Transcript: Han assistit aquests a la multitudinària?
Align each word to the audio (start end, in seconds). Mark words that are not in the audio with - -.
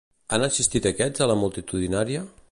Han 0.35 0.45
assistit 0.45 0.87
aquests 0.91 1.25
a 1.25 1.27
la 1.31 1.35
multitudinària? 1.43 2.25